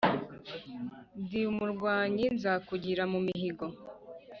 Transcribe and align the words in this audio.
Ndi 1.21 1.39
umurwanyi 1.51 2.25
nzakugira 2.35 3.03
mu 3.11 3.19
mihigo. 3.25 3.65